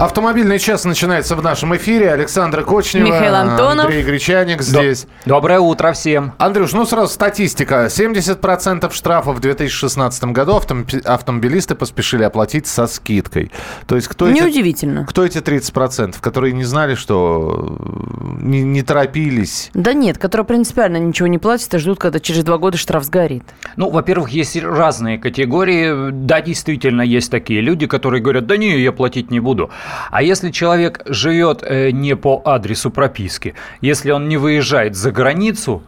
[0.00, 2.10] Автомобильный час начинается в нашем эфире.
[2.10, 3.84] Александр Кочнева, Михаил Антонов.
[3.84, 5.06] Андрей Гречаник здесь.
[5.26, 6.32] Доброе утро всем.
[6.38, 7.84] Андрюш, ну сразу статистика.
[7.84, 10.58] 70% штрафов в 2016 году
[11.04, 13.52] автомобилисты поспешили оплатить со скидкой.
[13.86, 15.00] То есть кто Неудивительно.
[15.00, 17.76] Эти, кто эти 30%, которые не знали, что
[18.40, 19.70] не, не торопились?
[19.74, 23.44] Да нет, которые принципиально ничего не платят и ждут, когда через два года штраф сгорит.
[23.76, 26.10] Ну, во-первых, есть разные категории.
[26.10, 29.70] Да, действительно, есть такие люди, которые говорят, да не, я платить не буду.
[30.10, 35.82] А если человек живет э, не по адресу прописки, если он не выезжает за границу,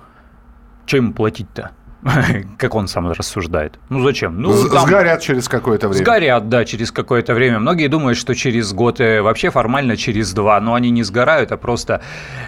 [0.86, 1.70] чем платить-то?
[2.58, 3.78] как он сам рассуждает.
[3.88, 4.40] Ну зачем?
[4.40, 6.04] Ну, там, сгорят через какое-то время.
[6.04, 7.60] Сгорят, да, через какое-то время.
[7.60, 11.56] Многие думают, что через год, э, вообще формально через два, но они не сгорают, а
[11.56, 12.02] просто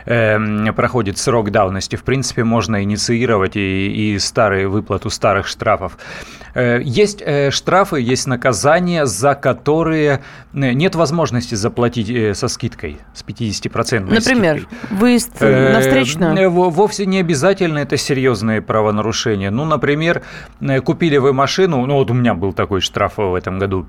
[0.07, 1.97] э, проходит срок давности.
[1.97, 5.99] В принципе, можно инициировать и, и старые выплату старых штрафов.
[6.55, 13.25] Э, есть э, штрафы, есть наказания, за которые э, нет возможности заплатить со скидкой, с
[13.25, 14.97] 50% Например, скидкой.
[14.97, 16.51] выезд на встречную?
[16.51, 19.51] Вовсе не обязательно это серьезные правонарушения нарушения.
[19.51, 20.23] Ну, например,
[20.85, 23.87] купили вы машину, ну вот у меня был такой штраф в этом году,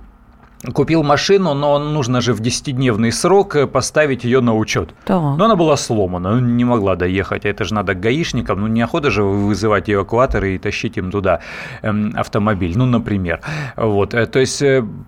[0.73, 4.93] Купил машину, но нужно же в 10-дневный срок э, поставить ее на учет.
[5.05, 5.19] Да.
[5.19, 7.45] Но она была сломана, ну, не могла доехать.
[7.45, 8.61] Это же надо к гаишникам.
[8.61, 11.41] Ну, неохота же вызывать эвакуаторы и тащить им туда
[11.81, 12.73] эм, автомобиль.
[12.75, 13.41] Ну, например.
[13.75, 14.13] Вот.
[14.13, 14.63] Э, то есть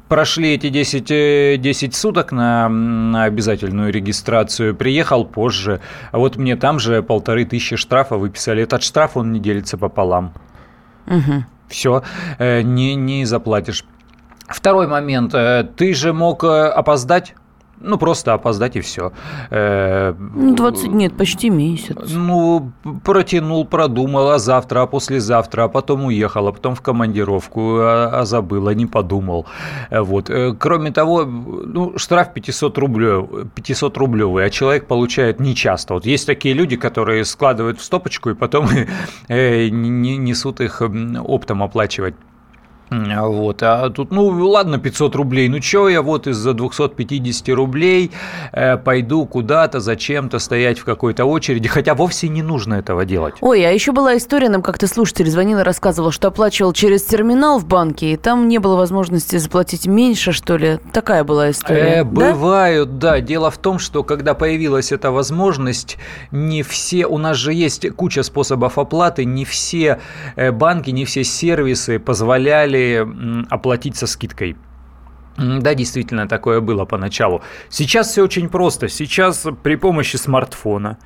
[0.09, 4.75] прошли эти 10, 10 суток на, на обязательную регистрацию.
[4.75, 5.79] Приехал позже.
[6.11, 8.63] А вот мне там же полторы тысячи штрафа выписали.
[8.63, 10.33] Этот штраф, он не делится пополам.
[11.07, 11.45] Угу.
[11.69, 12.03] Все,
[12.39, 13.83] не, не заплатишь.
[14.47, 15.33] Второй момент.
[15.33, 17.35] Э, ты же мог э, опоздать
[17.79, 19.11] ну, просто опоздать и все.
[19.51, 21.95] 20 э, ну, нет, почти месяц.
[22.09, 22.71] Ну,
[23.03, 28.25] протянул, продумал, а завтра, а послезавтра, а потом уехал, а потом в командировку, а, а
[28.25, 29.45] забыл, а не подумал.
[29.91, 30.31] Вот.
[30.57, 35.93] Кроме того, ну, штраф 500 рублей, 500 рублевый, а человек получает нечасто.
[35.93, 38.65] Вот есть такие люди, которые складывают в стопочку и потом
[39.29, 42.15] несут их оптом оплачивать.
[42.89, 48.11] Вот, а тут, ну ладно, 500 рублей, ну чё я вот из-за 250 рублей
[48.53, 53.35] э, пойду куда-то, зачем-то стоять в какой-то очереди, хотя вовсе не нужно этого делать.
[53.41, 57.59] Ой, а еще была история, нам как-то слушатель звонил и рассказывал, что оплачивал через терминал
[57.59, 61.81] в банке, и там не было возможности заплатить меньше, что ли, такая была история.
[61.81, 62.31] Э, да?
[62.31, 65.97] Бывают, да, дело в том, что когда появилась эта возможность,
[66.31, 69.99] не все, у нас же есть куча способов оплаты, не все
[70.37, 74.55] э, банки, не все сервисы позволяли позволяли оплатить со скидкой.
[75.37, 77.41] Да, действительно, такое было поначалу.
[77.69, 78.87] Сейчас все очень просто.
[78.87, 80.97] Сейчас при помощи смартфона,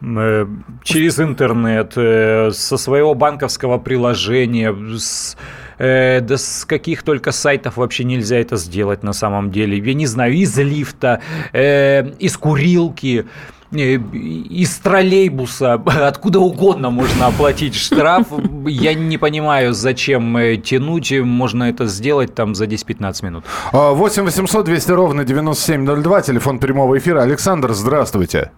[0.00, 0.46] э,
[0.82, 5.36] через интернет, э, со своего банковского приложения, с,
[5.78, 9.76] э, да с каких только сайтов вообще нельзя это сделать на самом деле.
[9.76, 11.20] Я не знаю, из лифта,
[11.52, 13.26] из курилки.
[13.72, 15.74] Из троллейбуса,
[16.06, 18.26] откуда угодно можно оплатить штраф.
[18.66, 23.44] Я не понимаю, зачем э, тянуть, можно это сделать там за 10-15 минут.
[23.72, 27.22] 8 800 200 ровно 9702, телефон прямого эфира.
[27.22, 28.52] Александр, здравствуйте.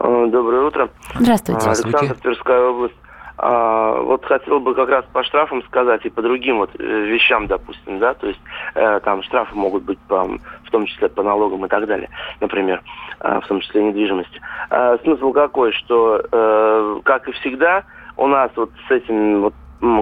[0.00, 0.88] Э, доброе утро.
[1.18, 1.66] Здравствуйте.
[1.68, 2.94] Александр, Тверская область.
[3.38, 7.98] А, вот хотел бы как раз по штрафам сказать и по другим вот вещам, допустим,
[7.98, 8.40] да, то есть
[8.74, 12.10] э, там штрафы могут быть по, в том числе по налогам и так далее,
[12.40, 12.82] например.
[13.20, 14.40] А, в том числе недвижимости.
[14.70, 17.84] А, смысл какой, что, э, как и всегда,
[18.16, 19.54] у нас вот с этим, вот,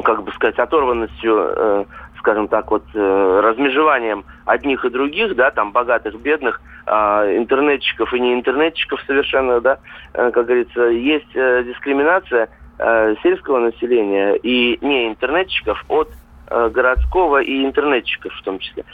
[0.04, 1.84] как бы сказать, оторванностью, э,
[2.18, 8.20] скажем так, вот э, размежеванием одних и других, да, там богатых, бедных, а, интернетчиков и
[8.20, 9.78] не интернетчиков совершенно, да,
[10.12, 12.48] как говорится, есть дискриминация
[13.22, 16.10] сельского населения и не интернетчиков от
[16.48, 18.84] городского и интернетчиков в том числе.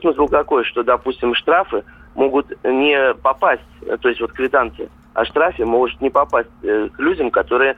[0.00, 3.62] Смысл какой, что, допустим, штрафы могут не попасть,
[4.00, 4.88] то есть вот квитанция
[5.18, 7.76] о штрафе может не попасть э, к людям, которые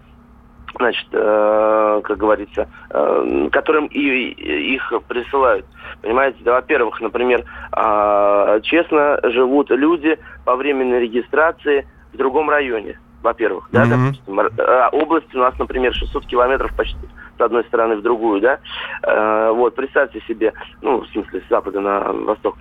[0.78, 5.66] значит, э, как говорится, э, которым и, и их присылают.
[6.02, 7.44] Понимаете, да, во-первых, например,
[7.76, 13.88] э, честно живут люди по временной регистрации в другом районе, во-первых, да, mm-hmm.
[14.26, 16.96] допустим, а область у нас, например, 600 километров почти
[17.36, 18.58] с одной стороны в другую, да,
[19.02, 20.52] э, вот, представьте себе,
[20.82, 22.56] ну, в смысле, с запада на восток,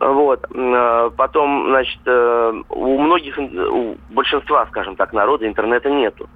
[0.00, 0.44] вот.
[0.54, 6.28] Э, потом, значит, э, у многих, у большинства, скажем так, народа интернета нету.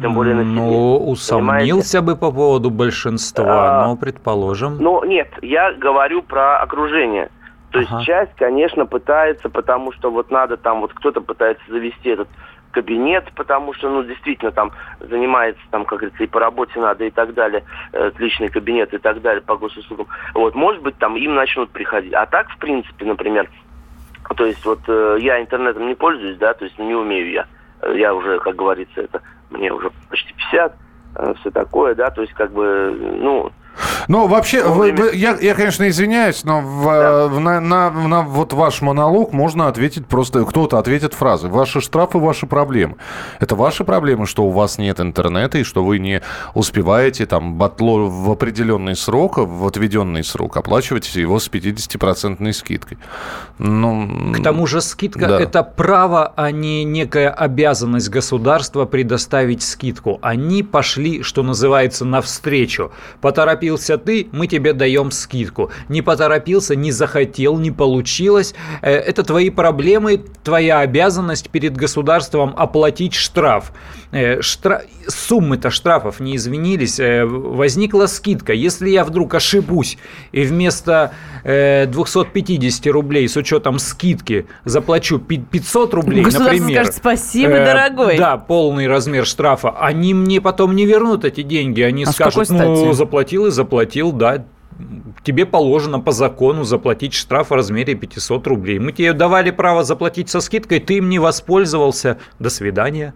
[0.00, 2.00] Тем более на Ну, усомнился понимаете?
[2.00, 4.78] бы по поводу большинства, а, но предположим.
[4.80, 7.28] Ну, нет, я говорю про окружение.
[7.72, 8.02] То есть Ага.
[8.04, 12.28] часть, конечно, пытается, потому что вот надо там, вот кто-то пытается завести этот
[12.72, 17.10] кабинет, потому что, ну, действительно, там занимается, там, как говорится, и по работе надо, и
[17.10, 20.08] так далее, э, личный кабинет и так далее по госуслугам.
[20.34, 22.14] Вот, может быть, там им начнут приходить.
[22.14, 23.48] А так, в принципе, например,
[24.36, 27.46] то есть вот э, я интернетом не пользуюсь, да, то есть не умею я.
[27.82, 29.20] Э, Я уже, как говорится, это
[29.50, 30.76] мне уже почти 50,
[31.16, 33.52] э, все такое, да, то есть как бы, ну,
[34.08, 37.26] Ну, вообще, вы- вы- я, я, конечно, извиняюсь, но в, Да.
[37.28, 41.50] в- на, на- на вот ваш монолог можно ответить просто, кто-то ответит фразой.
[41.50, 42.96] Ваши штрафы, ваши проблемы.
[43.40, 46.20] Это ваши проблемы, что у вас нет интернета и что вы не
[46.54, 52.98] успеваете там батло в определенный срок, в отведенный срок, оплачивать его с 50% скидкой.
[53.58, 55.40] Ну, К тому же скидка Да.
[55.40, 60.18] это право, а не некая обязанность государства предоставить скидку.
[60.22, 62.90] Они пошли, что называется, навстречу.
[63.20, 65.70] Поторопился ты, мы тебе даем скидку.
[65.88, 68.54] Не поторопился, не захотел, не получилось.
[68.82, 73.72] Э, Это твои проблемы, твоя обязанность перед государством оплатить штраф.
[74.12, 77.00] Э, штра- Суммы-то штрафов не извинились.
[77.00, 78.52] Э, Возникла скидка.
[78.52, 79.98] Если я вдруг ошибусь
[80.32, 81.12] и вместо
[81.44, 86.84] э, 250 рублей с учетом скидки заплачу пи- 500 рублей, Государство например.
[86.84, 88.16] скажет, спасибо, э, дорогой.
[88.18, 89.70] Да, полный размер штрафа.
[89.70, 91.80] Они мне потом не вернут эти деньги.
[91.80, 93.81] Они А скажут, ну, заплатил и заплатил,
[94.12, 94.44] да.
[95.24, 98.78] Тебе положено по закону заплатить штраф в размере 500 рублей.
[98.78, 102.18] Мы тебе давали право заплатить со скидкой, ты им не воспользовался.
[102.38, 103.14] До свидания.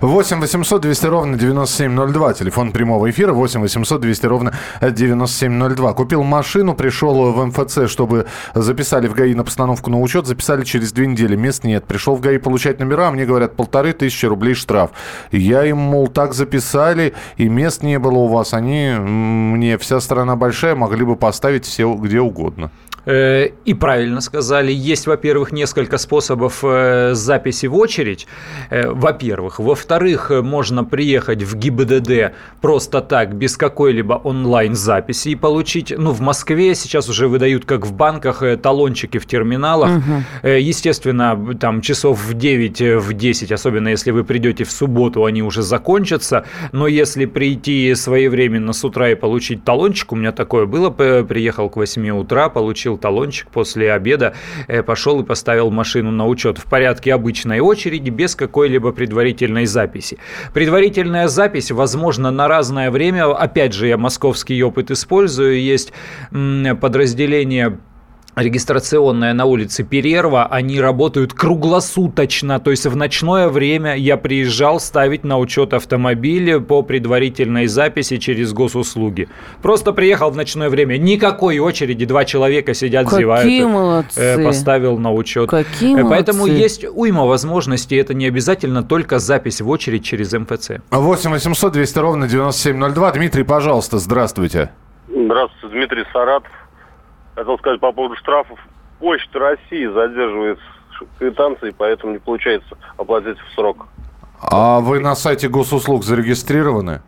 [0.00, 2.34] 8 800 200 ровно 9702.
[2.34, 4.52] Телефон прямого эфира 8 800 200 ровно
[4.82, 5.92] 9702.
[5.94, 10.26] Купил машину, пришел в МФЦ, чтобы записали в ГАИ на постановку на учет.
[10.26, 11.36] Записали через две недели.
[11.36, 11.84] Мест нет.
[11.84, 14.90] Пришел в ГАИ получать номера, а мне говорят, полторы тысячи рублей штраф.
[15.32, 18.52] Я им, мол, так записали, и мест не было у вас.
[18.52, 22.70] Они мне, вся страна большая, могли бы поставить все где угодно.
[23.06, 24.72] Э, И правильно сказали.
[24.72, 28.26] Есть, во-первых, несколько способов э, записи в очередь.
[28.70, 29.58] Э, Во-первых.
[29.58, 35.92] Во-вторых, можно приехать в ГИБДД просто так, без какой-либо онлайн-записи и получить...
[35.96, 39.90] Ну, в Москве сейчас уже выдают, как в банках, талончики в терминалах.
[40.42, 45.24] Э, Естественно, там часов в 9, э, в 10, особенно если вы придете в субботу,
[45.24, 46.44] они уже закончатся.
[46.72, 51.76] Но если прийти своевременно с утра и получить талончик, у меня такое было, приехал к
[51.76, 54.34] 8 утра, получил талончик после обеда,
[54.68, 60.18] э, пошел и поставил машину на учет в порядке обычной очереди, без какой-либо предварительной записи.
[60.54, 63.30] Предварительная запись возможна на разное время.
[63.34, 65.60] Опять же, я московский опыт использую.
[65.60, 65.92] Есть
[66.30, 67.78] подразделение
[68.42, 75.24] регистрационная на улице Перерва, они работают круглосуточно, то есть в ночное время я приезжал ставить
[75.24, 79.28] на учет автомобиля по предварительной записи через госуслуги.
[79.62, 83.72] Просто приехал в ночное время, никакой очереди, два человека сидят, Какие зевают.
[83.72, 84.20] молодцы.
[84.20, 85.50] э, Поставил на учет.
[85.50, 86.58] Какие Э, Поэтому молодцы.
[86.58, 90.72] есть уйма возможностей, это не обязательно только запись в очередь через МФЦ.
[90.90, 93.12] 8 800 200 ровно 9702.
[93.12, 94.70] Дмитрий, пожалуйста, здравствуйте.
[95.08, 96.50] Здравствуйте, Дмитрий Саратов.
[97.34, 98.58] Хотел сказать по поводу штрафов.
[98.98, 100.58] Почта России задерживает
[101.18, 103.86] квитанции, поэтому не получается оплатить в срок.
[104.40, 107.02] А вы на сайте госуслуг зарегистрированы?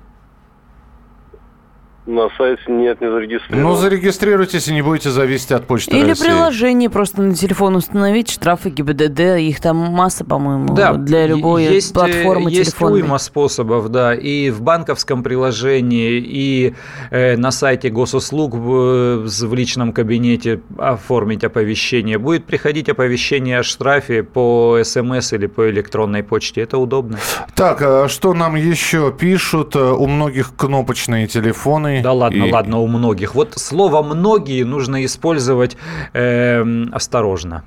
[2.05, 3.69] На сайте нет, не зарегистрировано.
[3.69, 6.25] Ну, зарегистрируйтесь и не будете зависеть от почты Или России.
[6.25, 11.93] приложение просто на телефон установить, штрафы ГИБДД, их там масса, по-моему, Да, для любой есть,
[11.93, 13.03] э, платформы есть телефонной.
[13.03, 16.75] уйма способов, да, и в банковском приложении, и
[17.13, 22.19] э, на сайте госуслуг в, в личном кабинете оформить оповещение.
[22.19, 26.63] Будет приходить оповещение о штрафе по СМС или по электронной почте.
[26.63, 27.19] Это удобно.
[27.55, 29.77] Так, а что нам еще пишут?
[29.77, 31.92] Э, У многих кнопочные телефоны.
[32.01, 33.35] Да ладно, И- ладно, у многих.
[33.35, 35.77] Вот слово «многие» нужно использовать
[36.15, 37.65] эм, осторожно.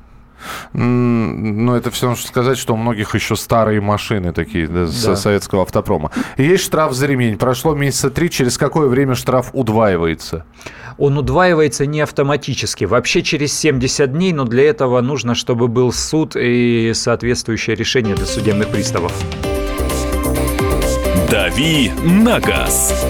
[0.73, 5.15] Ну, это все что сказать, что у многих еще старые машины такие да, со Да.
[5.15, 6.11] советского автопрома.
[6.37, 7.37] Есть штраф за ремень.
[7.37, 8.29] Прошло месяца три.
[8.29, 10.45] Через какое время штраф удваивается?
[10.97, 16.35] Он удваивается не автоматически, вообще через 70 дней, но для этого нужно, чтобы был суд
[16.37, 19.13] и соответствующее решение для судебных приставов.
[21.31, 23.05] «Дави на газ»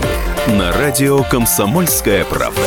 [0.48, 2.62] на радио «Комсомольская правда».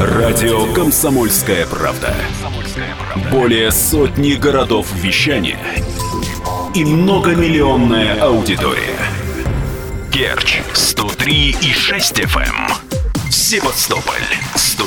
[0.00, 2.14] Радио «Комсомольская правда».
[3.32, 5.58] Более сотни городов вещания
[6.74, 8.98] и многомиллионная аудитория.
[10.12, 12.72] Керчь 103 и 6 FM.
[13.30, 14.22] Севастополь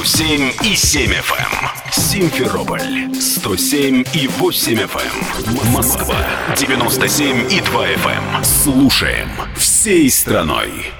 [0.04, 1.38] 107 и 7 FM.
[1.40, 1.94] Эм.
[1.94, 5.66] Симферополь 107 и 8 FM.
[5.66, 5.72] Эм.
[5.72, 6.18] Москва
[6.58, 8.36] 97 и 2 FM.
[8.36, 8.44] Эм.
[8.44, 10.92] Слушаем всей страной.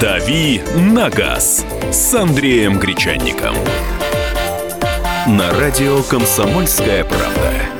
[0.00, 3.54] Дави на газ с Андреем Гречанником.
[5.28, 7.77] На радио Комсомольская правда.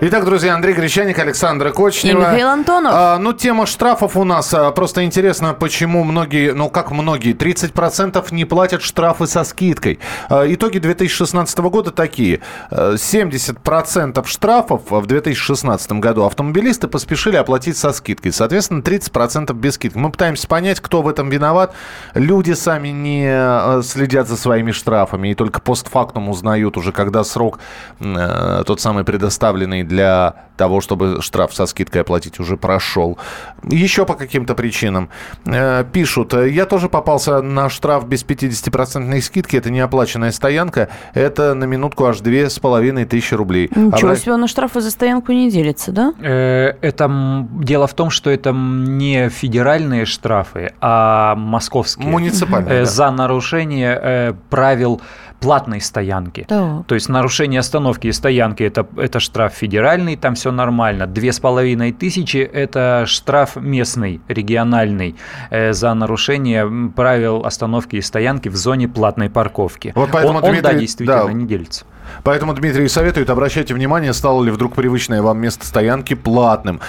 [0.00, 2.18] Итак, друзья, Андрей Гречаник, Александра Кочнева.
[2.18, 2.92] И Михаил Антонов.
[2.94, 4.54] А, ну, тема штрафов у нас.
[4.54, 9.98] а, просто интересно, почему многие, ну, как многие, 30% не платят штрафы со скидкой.
[10.28, 12.38] А, итоги 2016 года такие.
[12.70, 18.32] А, 70% штрафов в 2016 году автомобилисты поспешили оплатить со скидкой.
[18.32, 19.98] Соответственно, 30% без скидки.
[19.98, 21.74] Мы пытаемся понять, кто в этом виноват.
[22.14, 27.58] Люди сами не э, следят за своими штрафами и только постфактум узнают уже, когда срок
[27.98, 33.16] э, тот самый предоставленный для того, чтобы штраф со скидкой оплатить, уже прошел.
[33.62, 35.08] Еще по каким-то причинам.
[35.46, 41.54] Э, пишут, э, я тоже попался на штраф без 50% скидки, это неоплаченная стоянка, это
[41.54, 43.70] на минутку аж две с половиной тысячи рублей.
[43.74, 46.12] Ничего Обра- себе, на штрафы за стоянку не делится, да?
[46.20, 52.08] Э, Это дело в том, что это не федеральные штрафы, а московские.
[52.08, 52.84] Муниципальные, Э, да.
[52.86, 55.00] За нарушение э, правил
[55.40, 56.44] платной стоянки.
[56.48, 56.86] Так.
[56.86, 61.06] То есть нарушение остановки и стоянки это, это штраф федеральный, там все нормально.
[61.06, 65.16] Две с половиной тысячи это штраф местный, региональный
[65.50, 69.92] э, за нарушение правил остановки и стоянки в зоне платной парковки.
[69.94, 71.32] Вот поэтому он, он, да, Дмитрий- действительно, да.
[71.32, 71.84] не делится.
[72.22, 76.80] Поэтому Дмитрий советует, обращайте внимание, стало ли вдруг привычное вам место стоянки платным.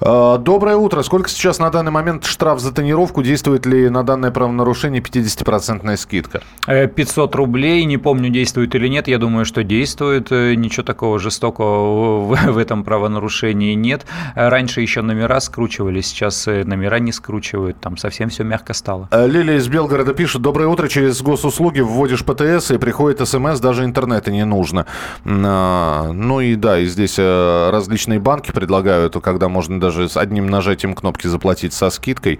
[0.00, 1.02] Э, Доброе утро.
[1.02, 3.22] Сколько сейчас на данный момент штраф за тонировку?
[3.22, 6.42] Действует ли на данное правонарушение 50% скидка?
[6.66, 10.30] Э, 500 рублей, не помню, действует или нет, я думаю, что действует.
[10.30, 14.06] Э, Ничего такого жестокого в, этом правонарушении нет.
[14.34, 19.08] Э, Раньше еще номера скручивали, сейчас э, номера не скручивают, там совсем все мягко стало.
[19.10, 20.42] Э, Лилия из Белгорода пишет.
[20.42, 20.88] Доброе утро.
[20.88, 24.63] Через госуслуги вводишь ПТС и приходит СМС, даже интернета не нужно.
[24.72, 30.16] М, а, Ну и да, и здесь э, различные банки предлагают, когда можно даже с
[30.16, 32.38] одним нажатием кнопки заплатить со скидкой.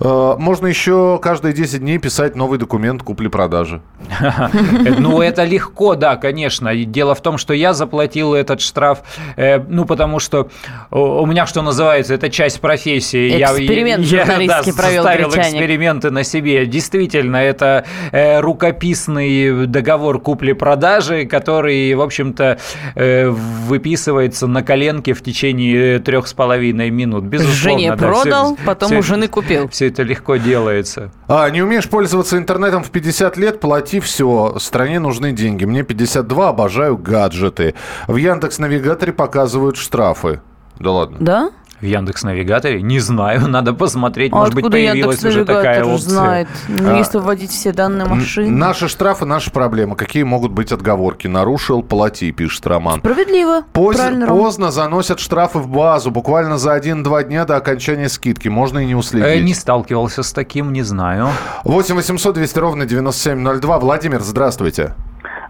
[0.00, 3.80] Э, Можно еще каждые 10 дней писать новый документ купли-продажи.
[4.98, 6.74] Ну, это легко, да, конечно.
[6.74, 9.02] Дело в том, что я заплатил этот штраф,
[9.36, 10.48] э, ну, потому что
[10.90, 13.40] у меня, что называется, это часть профессии.
[13.42, 16.66] Эксперимент журналистский провел эксперименты на себе.
[16.66, 22.58] Действительно, это рукописный договор купли-продажи, который, в общем-то,
[22.94, 27.24] э, выписывается на коленке в течение трех с половиной минут.
[27.24, 29.68] Безусловно, Жене да, продал, потом всё у жены купил.
[29.68, 31.10] Все это легко делается.
[31.28, 34.56] А, не умеешь пользоваться интернетом в 50 лет, плати все.
[34.58, 35.64] Стране нужны деньги.
[35.64, 37.74] Мне 52, обожаю гаджеты.
[38.06, 40.40] В Яндекс Навигаторе показывают штрафы.
[40.78, 41.16] Да ладно.
[41.20, 41.50] Да?
[41.82, 42.80] В Яндекс Навигаторе?
[42.80, 44.32] Не знаю, надо посмотреть.
[44.32, 46.10] А Может быть, появилась уже такая опция.
[46.10, 46.48] знает?
[46.68, 46.96] Ну, А.
[46.96, 48.56] если вводить все данные Н- машин.
[48.56, 49.96] Наши штрафы, наши проблемы.
[49.96, 51.26] Какие могут быть отговорки?
[51.26, 53.00] Нарушил, плати, пишет Роман.
[53.00, 53.64] Справедливо.
[53.72, 54.38] Поз- Правильно, Ром.
[54.38, 56.12] поздно заносят штрафы в базу.
[56.12, 58.46] Буквально за 1-2 дня до окончания скидки.
[58.46, 59.44] Можно и не Э, уследить.
[59.44, 61.28] не сталкивался с таким, не знаю.
[61.64, 63.78] 8 800 200 ровно 9702.
[63.80, 64.94] Владимир, здравствуйте.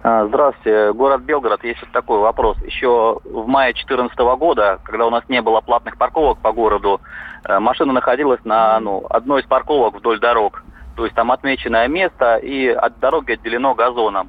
[0.04, 1.62] А, Здравствуйте, город Белгород.
[1.62, 2.56] Есть вот такой вопрос.
[2.62, 7.00] Еще в мае 2014 года, когда у нас не было платных парковок по городу,
[7.44, 10.64] э, машина находилась на ну, одной из парковок вдоль дорог.
[10.96, 14.28] То есть там отмеченное место и от дороги отделено газоном.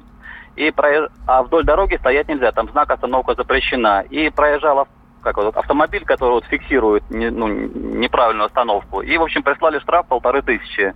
[0.54, 4.04] И проезж- А вдоль дороги стоять нельзя, там знак остановка запрещена.
[4.08, 4.86] И проезжал
[5.22, 9.00] как вот, автомобиль, который вот фиксирует не- ну, неправильную остановку.
[9.00, 10.94] И, в общем, прислали штраф полторы тысячи.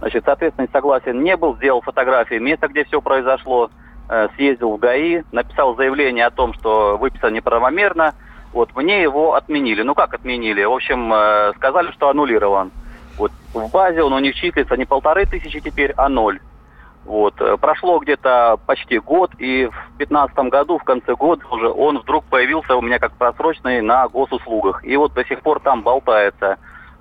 [0.00, 3.70] Значит, соответственно, согласен не был, сделал фотографии места, где все произошло,
[4.36, 8.14] съездил в ГАИ, написал заявление о том, что выписан неправомерно.
[8.52, 9.82] Вот мне его отменили.
[9.82, 10.64] Ну как отменили?
[10.64, 12.70] В общем, э, сказали, что аннулирован.
[13.18, 16.40] Вот в базе он у них числится не полторы тысячи теперь, а ноль.
[17.04, 17.40] Вот.
[17.40, 22.24] э, Прошло где-то почти год, и в 2015 году, в конце года уже, он вдруг
[22.24, 24.84] появился у меня как просроченный на госуслугах.
[24.84, 26.58] И вот до сих пор там болтается.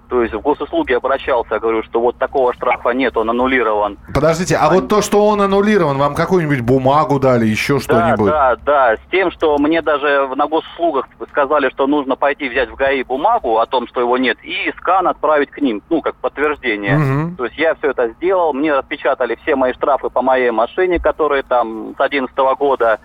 [0.09, 3.97] То есть в госуслуги обращался, говорю, что вот такого штрафа нет, он аннулирован.
[4.13, 8.29] Подождите, а вот то, что он аннулирован, вам какую-нибудь бумагу дали, еще что-нибудь?
[8.29, 8.95] Да, да, да.
[8.95, 13.59] С тем, что мне даже на госуслугах сказали, что нужно пойти взять в ГАИ бумагу
[13.59, 16.97] о том, что его нет, и скан отправить к ним, ну, как подтверждение.
[16.97, 17.35] Мгм.
[17.35, 21.43] То есть я все это сделал, мне распечатали все мои штрафы по моей машине, которые
[21.43, 22.99] там с 2011 года.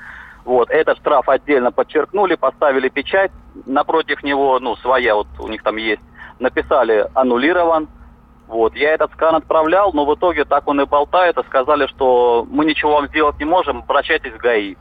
[0.44, 3.30] Вот, этот штраф отдельно подчеркнули, поставили печать
[3.66, 6.00] напротив него, ну, своя вот у них там есть.
[6.40, 7.88] Написали аннулирован.
[8.48, 12.44] Вот, я этот скан отправлял, но в итоге так он и болтает, и сказали, что
[12.50, 14.74] мы ничего вам сделать не можем, обращайтесь в ГАИ.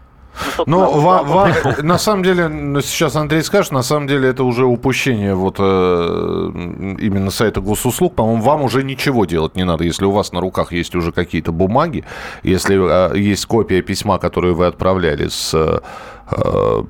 [0.66, 4.44] Ну, вот ва- ва- на самом деле, ну, сейчас Андрей скажет, на самом деле это
[4.44, 8.16] уже упущение вот э, именно сайта госуслуг.
[8.16, 11.52] По-моему, вам уже ничего делать не надо, если у вас на руках есть уже какие-то
[11.52, 12.06] бумаги,
[12.44, 15.80] если э, есть копия письма, которую вы отправляли с э,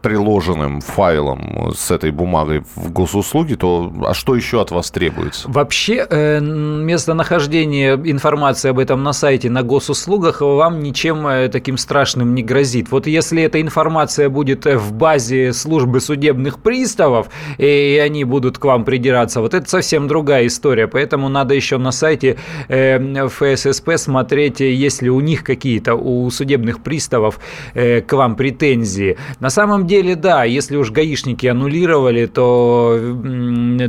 [0.01, 5.50] приложенным файлом с этой бумагой в госуслуги, то а что еще от вас требуется?
[5.50, 12.36] Вообще, э, местонахождение информации об этом на сайте на госуслугах вам ничем э, таким страшным
[12.36, 12.91] не грозит.
[12.91, 18.84] Вот если эта информация будет в базе службы судебных приставов, и они будут к вам
[18.84, 20.88] придираться, вот это совсем другая история.
[20.88, 26.81] Поэтому надо еще на сайте э, ФССП смотреть, есть ли у них какие-то, у судебных
[26.81, 27.39] приставов
[27.74, 29.17] э, к вам претензии.
[29.39, 33.00] На самом деле, да, если уж гаишники аннулировали, то,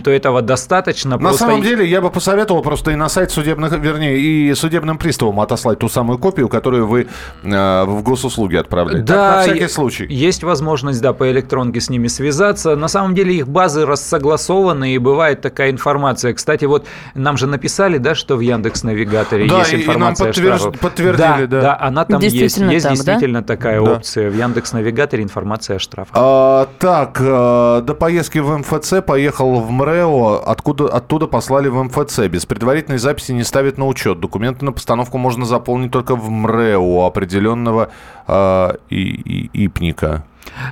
[0.03, 1.11] то этого достаточно.
[1.11, 1.39] На просто...
[1.39, 5.79] самом деле, я бы посоветовал просто и на сайт судебных, вернее, и судебным приставам отослать
[5.79, 7.07] ту самую копию, которую вы
[7.43, 9.05] э, в госуслуги отправляете.
[9.05, 10.07] Да, так, на всякий случай.
[10.09, 12.77] Есть возможность, да, по электронке с ними связаться.
[12.77, 16.35] На самом деле, их базы рассогласованы, и бывает такая информация.
[16.35, 20.59] Кстати, вот нам же написали, да, что в Яндекс Навигаторе да, есть информация и нам
[20.59, 20.63] подтверж...
[20.63, 21.61] о подтвердили, да, да.
[21.61, 22.35] Да, она там есть.
[22.35, 23.47] Есть там, действительно да?
[23.47, 23.93] такая да.
[23.93, 24.31] опция.
[24.31, 26.13] В Яндекс Навигаторе информация о штрафах.
[26.15, 32.27] А, так, а, до поездки в МФЦ поехал в МРЭО, откуда, оттуда послали в МФЦ.
[32.29, 34.21] Без предварительной записи не ставят на учет.
[34.21, 37.91] Документы на постановку можно заполнить только в МРЭО определенного
[38.27, 40.25] а, и, и, ИПника.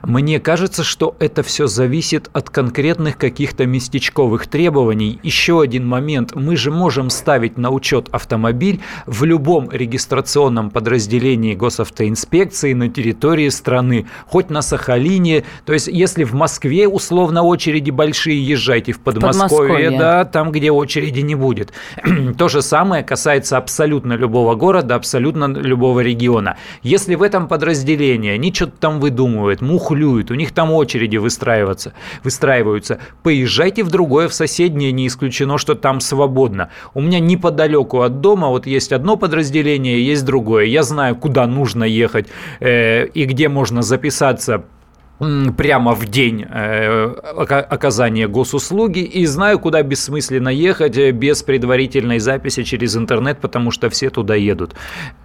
[0.02, 5.18] Мне кажется, что это все зависит от конкретных каких-то местечковых требований.
[5.22, 6.34] Еще один момент.
[6.34, 14.06] Мы же можем ставить на учет автомобиль в любом регистрационном подразделении госавтоинспекции на территории страны,
[14.26, 15.44] хоть на Сахалине.
[15.64, 19.98] То есть, если в Москве условно очереди большие, езжайте в Подмосковье, Подмосковье.
[19.98, 21.72] да, там, где очереди не будет.
[22.38, 26.56] То же самое касается абсолютно любого города, абсолютно любого региона.
[26.82, 31.92] Если в этом подразделении они что-то там выдумывают, мухлюют, у них там очереди выстраиваются,
[32.24, 32.98] выстраиваются.
[33.22, 36.70] Поезжайте в другое, в соседнее, не исключено, что там свободно.
[36.94, 40.64] У меня неподалеку от дома вот есть одно подразделение, есть другое.
[40.64, 42.28] Я знаю, куда нужно ехать
[42.60, 44.64] э, и где можно записаться
[45.18, 47.14] прямо в день э,
[47.68, 53.90] оказания госуслуги и знаю, куда бессмысленно ехать э, без предварительной записи через интернет, потому что
[53.90, 54.74] все туда едут.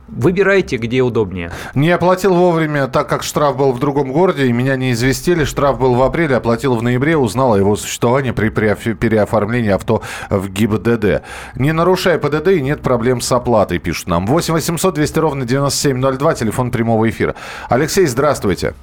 [0.08, 1.52] Выбирайте, где удобнее.
[1.76, 5.44] Не оплатил вовремя, так как штраф был в другом городе, и меня не известили.
[5.44, 10.50] Штраф был в апреле, оплатил в ноябре, узнал о его существовании при переоформлении авто в
[10.50, 11.22] ГИБДД.
[11.56, 14.26] Не нарушая ПДД и нет проблем с оплатой, пишут нам.
[14.28, 17.36] 8 800 200 ровно 9702, телефон прямого эфира.
[17.70, 18.74] Алексей, здравствуйте.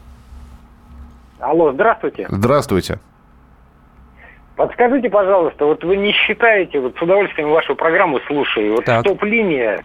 [1.41, 2.27] Алло, здравствуйте.
[2.29, 2.99] Здравствуйте.
[4.57, 9.83] Подскажите, пожалуйста, вот вы не считаете, вот с удовольствием вашу программу слушаю, вот стоп-линия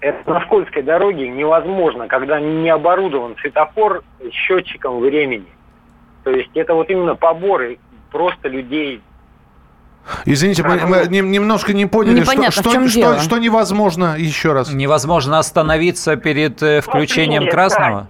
[0.00, 5.46] это на скользкой дороге невозможно, когда не оборудован светофор с счетчиком времени.
[6.22, 7.78] То есть это вот именно поборы
[8.12, 9.02] просто людей
[10.26, 14.72] Извините, мы, мы немножко не поняли, Непонятно, что, что, что, что невозможно еще раз.
[14.72, 18.08] Невозможно остановиться перед э, включением красного?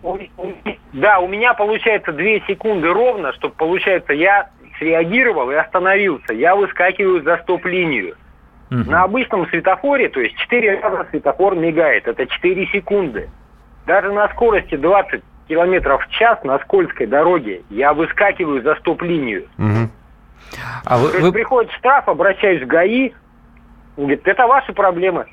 [0.95, 6.33] Да, у меня получается 2 секунды ровно, чтобы, получается, я среагировал и остановился.
[6.33, 8.15] Я выскакиваю за стоп-линию.
[8.71, 8.91] Угу.
[8.91, 13.29] На обычном светофоре, то есть 4 раза светофор мигает, это 4 секунды.
[13.87, 19.49] Даже на скорости 20 километров в час на скользкой дороге я выскакиваю за стоп-линию.
[19.59, 19.91] Угу.
[20.85, 21.33] А вы, то есть вы...
[21.33, 23.13] приходит штраф, обращаюсь в ГАИ,
[23.97, 25.27] говорит, это ваши проблемы.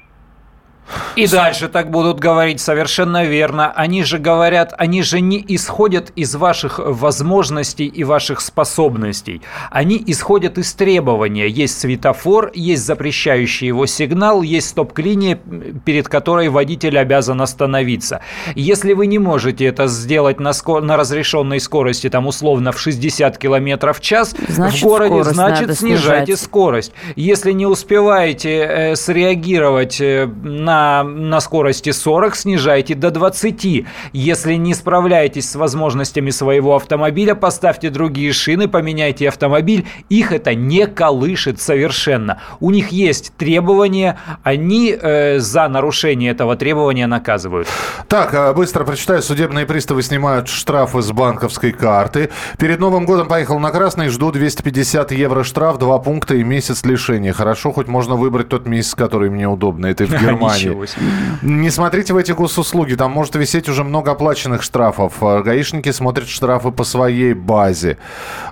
[1.15, 3.72] И дальше так будут говорить совершенно верно.
[3.72, 9.41] Они же говорят, они же не исходят из ваших возможностей и ваших способностей.
[9.70, 11.48] Они исходят из требования.
[11.48, 15.38] Есть светофор, есть запрещающий его сигнал, есть стоп-линия,
[15.86, 18.22] перед которой водитель обязан остановиться.
[18.56, 23.38] Если вы не можете это сделать на, скор- на разрешенной скорости, там условно в 60
[23.38, 26.39] км в час значит, в городе, значит снижайте снижать.
[26.39, 26.94] скорость.
[27.15, 33.86] Если не успеваете э, среагировать э, на на, скорости 40 снижайте до 20.
[34.13, 39.86] Если не справляетесь с возможностями своего автомобиля, поставьте другие шины, поменяйте автомобиль.
[40.10, 42.39] Их это не колышет совершенно.
[42.60, 47.67] У них есть требования, они э, за нарушение этого требования наказывают.
[48.07, 49.21] Так, а, быстро прочитаю.
[49.21, 52.29] Судебные приставы снимают штрафы с банковской карты.
[52.57, 57.34] Перед Новым годом поехал на красный, жду 250 евро штраф, два пункта и месяц лишения.
[57.34, 59.88] Хорошо, хоть можно выбрать тот месяц, который мне удобно.
[59.88, 60.61] Это в Германии.
[60.62, 61.08] Себе.
[61.41, 65.13] Не смотрите в эти госуслуги, там может висеть уже много оплаченных штрафов.
[65.21, 67.97] А гаишники смотрят штрафы по своей базе.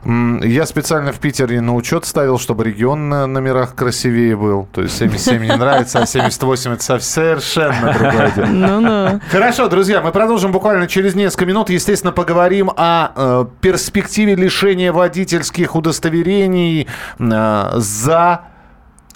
[0.06, 4.67] Я специально в Питере на учет ставил, чтобы регион на номерах красивее был.
[4.72, 8.45] То есть 77 не нравится, а 78 это совершенно другое дело.
[8.45, 9.22] Ну-ну.
[9.32, 11.69] Хорошо, друзья, мы продолжим буквально через несколько минут.
[11.69, 16.88] Естественно, поговорим о э, перспективе лишения водительских удостоверений
[17.19, 18.41] э, за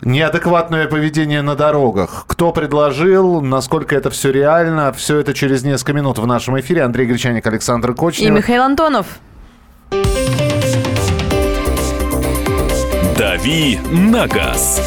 [0.06, 2.26] неадекватное поведение на дорогах.
[2.28, 6.84] Кто предложил, насколько это все реально, все это через несколько минут в нашем эфире.
[6.84, 8.28] Андрей Гречаник, Александр Кочнев.
[8.28, 9.08] И Михаил Антонов.
[13.18, 14.82] «Дави на газ»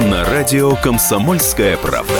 [0.00, 2.14] на радио «Комсомольская правда».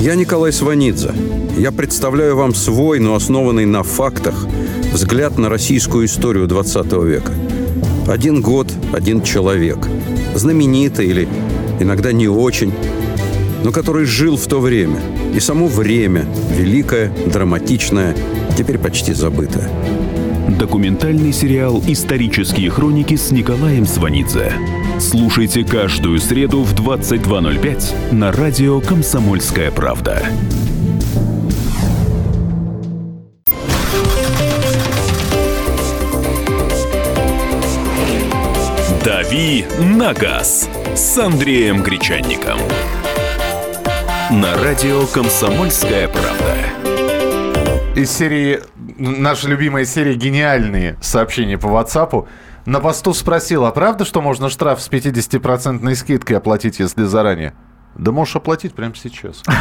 [0.00, 1.12] Я Николай Сванидзе.
[1.56, 4.46] Я представляю вам свой, но основанный на фактах,
[4.92, 7.32] взгляд на российскую историю 20 века.
[8.06, 9.78] Один год, один человек.
[10.34, 11.28] Знаменитый или
[11.80, 12.72] иногда не очень,
[13.64, 15.00] но который жил в то время.
[15.34, 18.16] И само время, великое, драматичное,
[18.56, 19.70] теперь почти забытое.
[20.58, 24.52] Документальный сериал «Исторические хроники» с Николаем Сванидзе.
[24.98, 30.26] Слушайте каждую среду в 22.05 на радио «Комсомольская правда».
[39.38, 42.58] «Дави на газ» с Андреем Гречанником.
[44.32, 46.56] На радио «Комсомольская правда».
[47.94, 48.58] Из серии,
[48.98, 52.26] наша любимая серия «Гениальные сообщения по WhatsApp».
[52.66, 57.54] На посту спросил, а правда, что можно штраф с 50% скидкой оплатить, если заранее?
[57.96, 59.42] Да можешь оплатить прямо сейчас.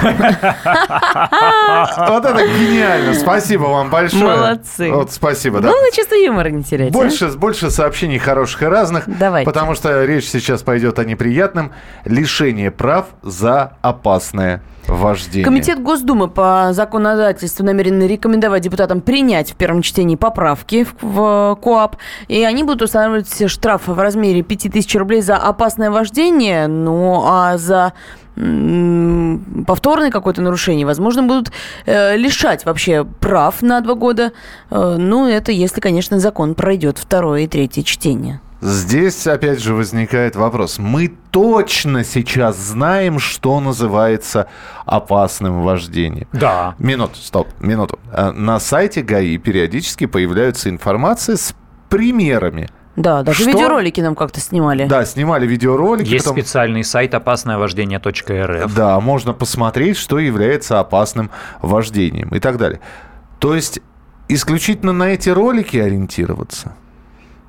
[2.07, 3.13] Вот это гениально.
[3.13, 4.23] Спасибо вам большое.
[4.23, 4.91] Молодцы.
[4.91, 5.59] Вот спасибо.
[5.59, 5.69] да.
[5.69, 6.89] Главное, чувство юмора не терять.
[6.89, 6.93] а?
[6.93, 9.03] Больше, больше сообщений хороших и разных.
[9.07, 9.45] Давайте.
[9.49, 11.71] Потому что речь сейчас пойдет о неприятном.
[12.05, 15.43] Лишение прав за опасное вождение.
[15.43, 21.97] Комитет Госдумы по законодательству намерен рекомендовать депутатам принять в первом чтении поправки в, в КОАП.
[22.29, 27.93] И они будут устанавливать штрафы в размере 5000 рублей за опасное вождение, ну а за
[29.65, 31.52] повторное какое-то нарушение, возможно, будут
[31.86, 34.32] э, лишать вообще прав на два года.
[34.69, 38.41] Э, ну, это если, конечно, закон пройдет второе и третье чтение.
[38.60, 40.80] Здесь опять же возникает вопрос.
[40.80, 44.47] Мы точно сейчас знаем, что называется
[44.86, 46.28] опасным вождением.
[46.34, 46.73] Да.
[46.80, 48.00] Минуту, стоп, минуту.
[48.12, 51.54] А, На сайте ГАИ периодически появляется информация с
[51.89, 52.67] примерами.
[52.97, 53.51] Да, даже Что?
[53.51, 54.86] видеоролики нам как-то снимали.
[54.88, 56.10] Да, снимали видеоролики.
[56.10, 58.75] Есть потом- специальный сайт опаснойвождение.рф.
[58.75, 61.29] Да, можно посмотреть, что является опасным
[61.62, 62.79] вождением и так далее.
[63.39, 63.79] То есть
[64.27, 66.73] исключительно на эти ролики ориентироваться?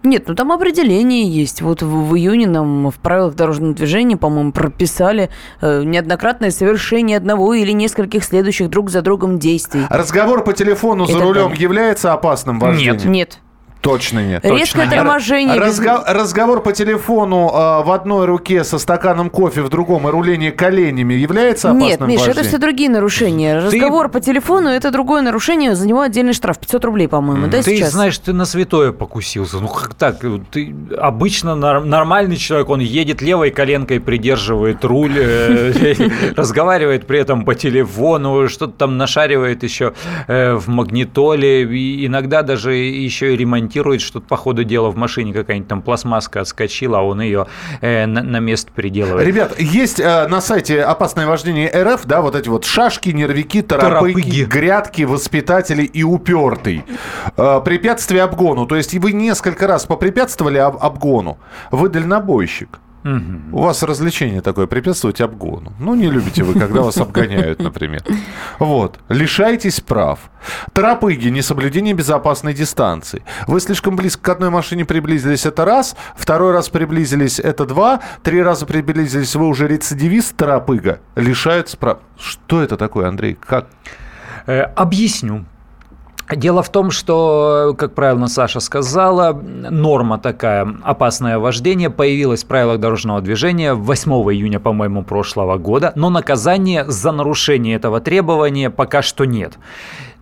[0.04, 1.60] Нет, ну там определение есть.
[1.60, 5.28] Вот в, в июне нам в правилах дорожного движения, по-моему, прописали
[5.60, 9.82] э, неоднократное совершение одного или нескольких следующих друг за другом действий.
[9.90, 11.62] Разговор по телефону И за рулем далее.
[11.62, 13.10] является опасным вождением?
[13.10, 13.40] Нет.
[13.80, 14.44] Точно нет.
[14.44, 14.90] Резкое нет.
[14.90, 15.56] торможение.
[15.56, 20.10] без- Разго- Разговор по телефону э, в одной руке со стаканом кофе, в другом и
[20.10, 23.58] руление коленями является опасным Нет, Миша, это все другие нарушения.
[23.58, 27.76] Разговор по телефону– это другое нарушение, за него отдельный штраф, 500 рублей, по-моему, да, Ты
[27.76, 27.92] сейчас?
[27.92, 29.58] знаешь, ты на святое покусился.
[29.58, 30.18] Ну как так?
[30.50, 35.94] Ты обычно нормальный человек, он едет левой коленкой, придерживает руль, э,
[36.36, 39.94] разговаривает при этом по телефону, что-то там нашаривает еще
[40.26, 45.32] э, в магнитоле, и иногда даже еще и ремонтирует что-то по ходу дела в машине,
[45.32, 47.46] какая-нибудь там пластмасска отскочила, а он ее
[47.80, 49.26] э, на, на место приделывает.
[49.26, 54.12] Ребят, есть э, на сайте «Опасное вождение РФ», да, вот эти вот шашки, нервики, торопыги,
[54.14, 54.44] Торопыги.
[54.44, 56.84] грядки, воспитатели и упертый.
[57.36, 58.66] Э, препятствие обгону.
[58.66, 61.38] То есть вы несколько раз попрепятствовали об- обгону.
[61.70, 62.78] Вы дальнобойщик.
[63.52, 65.72] У вас развлечение такое, препятствовать обгону.
[65.78, 68.02] Ну, не любите вы, когда вас обгоняют, например.
[68.58, 68.98] Вот.
[69.08, 70.30] Лишаетесь прав.
[70.72, 73.22] Торопыги, несоблюдение безопасной дистанции.
[73.46, 75.96] Вы слишком близко к одной машине приблизились, это раз.
[76.16, 78.00] Второй раз приблизились, это два.
[78.22, 81.00] Три раза приблизились, вы уже рецидивист торопыга.
[81.16, 81.98] Лишаются прав.
[82.18, 83.38] Что это такое, Андрей?
[83.40, 83.68] Как?
[84.46, 85.44] Э, Объясню.
[86.30, 92.80] Дело в том, что, как правильно Саша сказала, норма такая, опасное вождение, появилась в правилах
[92.80, 99.24] дорожного движения 8 июня, по-моему, прошлого года, но наказания за нарушение этого требования пока что
[99.24, 99.54] нет.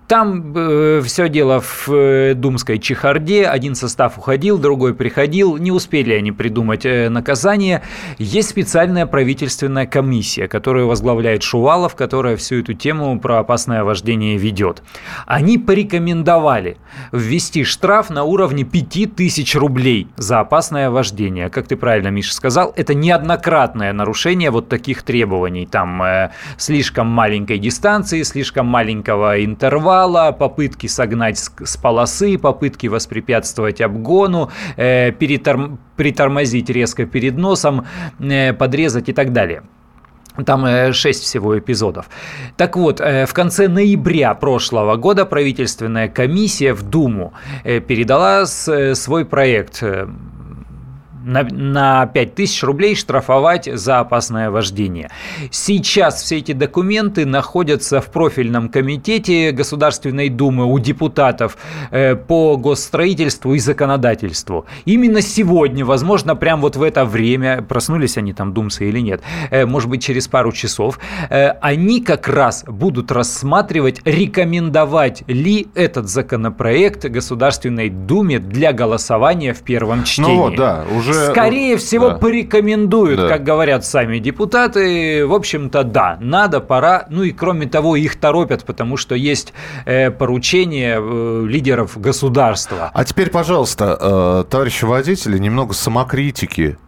[0.09, 3.45] Там все дело в э, думской чехарде.
[3.45, 5.57] Один состав уходил, другой приходил.
[5.57, 7.83] Не успели они придумать э, наказание.
[8.19, 14.85] Есть специальная правительственная комиссия, которую возглавляет Шувалов, которая всю эту тему про опасное вождение ведет.
[15.27, 16.77] Они порекомендовали
[17.11, 21.51] ввести штраф на уровне 5000 рублей за опасное вождение.
[21.51, 25.67] Как ты правильно, Миша, сказал, это неоднократное нарушение вот таких требований.
[25.67, 29.96] Там э, слишком маленькой дистанции, слишком маленького интервала,
[30.33, 37.87] попытки согнать с, полосы, попытки воспрепятствовать обгону, э, притормозить резко перед носом,
[38.21, 39.63] э, подрезать и так далее.
[40.45, 42.07] Там э, шесть всего эпизодов.
[42.57, 47.33] Так вот, э, в конце ноября прошлого года правительственная комиссия в Думу
[47.65, 50.07] э, передала э, свой проект э,
[51.27, 55.11] на, на 5000 рублей штрафовать за опасное вождение.
[55.51, 61.59] Сейчас все эти документы находятся в профильном комитете Государственной Думы у депутатов
[61.91, 64.67] э, по госстроительству и законодательству.
[64.85, 69.67] Именно сегодня, возможно, прямо вот в это время, проснулись они там, думцы или нет, э,
[69.67, 77.05] может быть, через пару часов, э, они как раз будут рассматривать, рекомендовать ли этот законопроект
[77.05, 80.37] Государственной Думе для голосования в первом чтении.
[80.37, 81.16] Ну вот, да, уже...
[81.31, 82.17] Скорее всего, да.
[82.17, 83.29] порекомендуют, да.
[83.29, 85.27] как говорят сами депутаты.
[85.27, 87.07] В общем-то, да, надо, пора.
[87.11, 89.53] Ну и кроме того, их торопят, потому что есть
[89.85, 92.91] э, поручение э, лидеров государства.
[92.93, 96.79] А теперь, пожалуйста, э, товарищи водители, немного самокритики.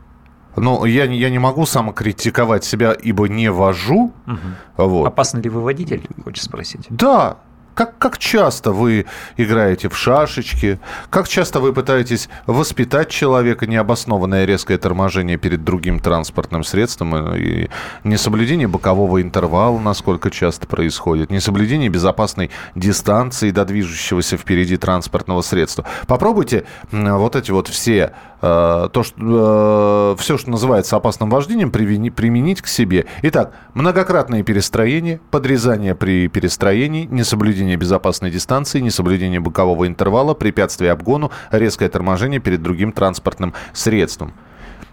[0.56, 4.12] Ну, я, я не могу самокритиковать себя, ибо не вожу.
[4.26, 4.86] Угу.
[4.86, 5.06] Вот.
[5.06, 6.86] Опасный ли вы водитель, хочешь спросить?
[6.90, 7.38] Да,
[7.78, 10.80] как, как часто вы играете в шашечки?
[11.10, 17.68] Как часто вы пытаетесь воспитать человека необоснованное резкое торможение перед другим транспортным средством и
[18.02, 25.84] несоблюдение бокового интервала, насколько часто происходит, несоблюдение безопасной дистанции до движущегося впереди транспортного средства.
[26.08, 32.62] Попробуйте вот эти вот все Э, то, что, э, все, что называется опасным вождением, применить
[32.62, 33.06] к себе.
[33.22, 41.88] Итак, многократные перестроения, подрезание при перестроении, несоблюдение безопасной дистанции, несоблюдение бокового интервала, препятствие обгону, резкое
[41.88, 44.32] торможение перед другим транспортным средством.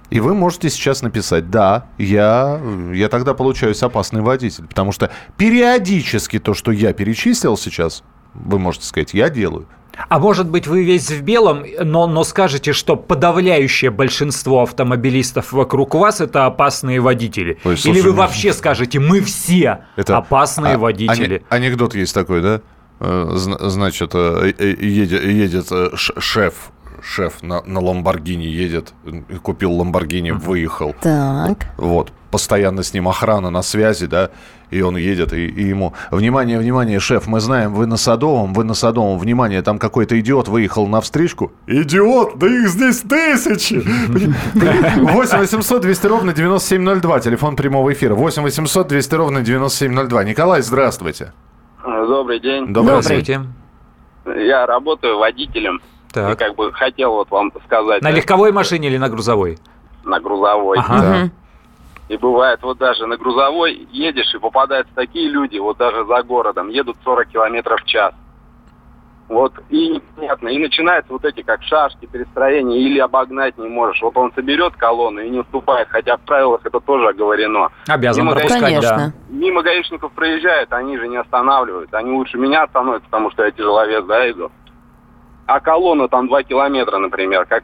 [0.09, 2.61] И вы можете сейчас написать, да, я,
[2.93, 8.85] я тогда получаюсь опасный водитель, потому что периодически то, что я перечислил сейчас, вы можете
[8.85, 9.67] сказать, я делаю.
[10.09, 15.95] А может быть, вы весь в белом, но, но скажете, что подавляющее большинство автомобилистов вокруг
[15.95, 17.57] вас это опасные водители?
[17.63, 18.17] Ой, слушай, Или вы ну...
[18.17, 20.17] вообще скажете, мы все это...
[20.17, 21.43] опасные а, водители?
[21.49, 22.61] Анекдот есть такой, да?
[22.99, 26.71] Э, значит, э, э, едет, едет шеф
[27.05, 28.93] шеф на, на Ламборгини едет,
[29.43, 30.95] купил Ламборгини, выехал.
[31.01, 31.67] Так.
[31.77, 34.31] Вот, постоянно с ним охрана на связи, да,
[34.71, 38.63] и он едет, и, и ему, внимание, внимание, шеф, мы знаем, вы на Садовом, вы
[38.63, 41.51] на Садовом, внимание, там какой-то идиот выехал на встречку.
[41.67, 43.75] Идиот, да их здесь тысячи!
[44.99, 48.15] 8 800 200 ровно 9702, телефон прямого эфира.
[48.15, 50.23] 8 800 200 ровно 9702.
[50.23, 51.33] Николай, здравствуйте.
[51.83, 52.73] Добрый день.
[52.73, 53.47] Добрый день.
[54.25, 55.79] Я работаю водителем.
[56.15, 56.33] Так.
[56.33, 58.01] И как бы хотел вот вам сказать.
[58.01, 59.57] На легковой машине или на грузовой?
[60.05, 60.77] На грузовой.
[60.77, 61.01] Ага.
[61.01, 61.29] Да.
[62.07, 66.69] И бывает, вот даже на грузовой едешь, и попадаются такие люди, вот даже за городом,
[66.69, 68.13] едут 40 километров в час.
[69.27, 70.49] Вот, и непонятно.
[70.49, 74.01] И начинаются вот эти, как шашки, перестроения, или обогнать не можешь.
[74.03, 77.69] Вот он соберет колонну и не уступает, хотя в правилах это тоже оговорено.
[77.87, 78.97] Обязан мимо пропускать, Конечно.
[78.97, 79.13] да.
[79.27, 81.93] Мимо гаишников проезжают, они же не останавливают.
[81.93, 84.51] Они лучше меня остановят, потому что я тяжеловес, да, иду
[85.45, 87.63] а колонна там 2 километра, например, как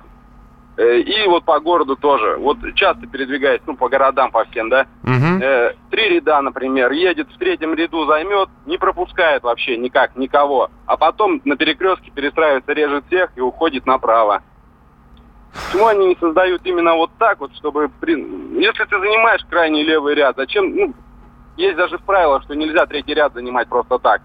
[0.78, 2.38] э, и вот по городу тоже.
[2.38, 4.86] Вот часто передвигаясь, ну, по городам, по всем, да.
[5.04, 5.44] Угу.
[5.44, 10.70] Э, три ряда, например, едет в третьем ряду, займет, не пропускает вообще никак, никого.
[10.86, 14.44] А потом на перекрестке перестраивается, режет всех и уходит направо.
[15.54, 17.90] Почему они не создают именно вот так вот, чтобы...
[18.02, 20.74] Если ты занимаешь крайний левый ряд, зачем...
[20.74, 20.94] Ну,
[21.58, 24.22] есть даже в правилах, что нельзя третий ряд занимать просто так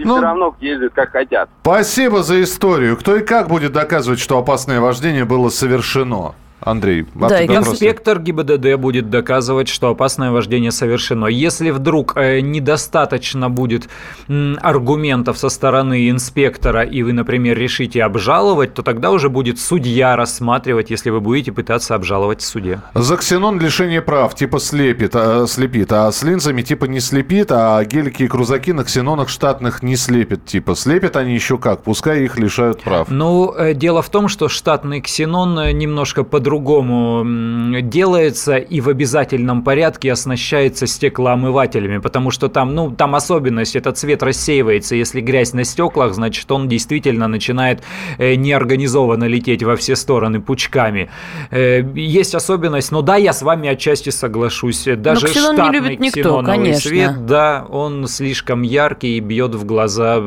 [0.00, 1.48] и ну, все равно ездят как хотят.
[1.62, 2.96] Спасибо за историю.
[2.96, 6.34] Кто и как будет доказывать, что опасное вождение было совершено?
[6.60, 11.26] Андрей, да, инспектор ГИБДД будет доказывать, что опасное вождение совершено.
[11.26, 13.88] Если вдруг э, недостаточно будет
[14.28, 20.90] аргументов со стороны инспектора, и вы, например, решите обжаловать, то тогда уже будет судья рассматривать,
[20.90, 22.80] если вы будете пытаться обжаловать в суде.
[22.94, 27.82] За ксенон лишение прав типа слепит, а, слепит, а с линзами типа не слепит, а
[27.84, 32.38] гелики и крузаки на ксенонах штатных не слепит, типа слепят они еще как, пускай их
[32.38, 33.08] лишают прав.
[33.10, 38.88] Ну, э, дело в том, что штатный ксенон э, немножко по по-другому делается и в
[38.88, 44.96] обязательном порядке оснащается стеклоомывателями, потому что там, ну, там особенность, этот цвет рассеивается.
[44.96, 47.82] Если грязь на стеклах, значит, он действительно начинает
[48.18, 51.08] э, неорганизованно лететь во все стороны пучками.
[51.52, 54.88] Э, есть особенность, но да, я с вами отчасти соглашусь.
[54.96, 56.80] Даже но штатный не любит никто, конечно.
[56.80, 60.20] свет, да, он слишком яркий и бьет в глаза.